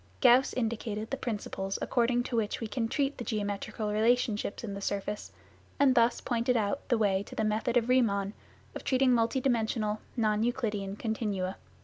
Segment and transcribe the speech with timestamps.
[0.19, 4.81] Gauss indicated the principles according to which we can treat the geometrical relationships in the
[4.81, 5.31] surface,
[5.79, 8.33] and thus pointed out the way to the method of Riemman
[8.73, 11.53] of treating multi dimensional, non Euclidean continuum.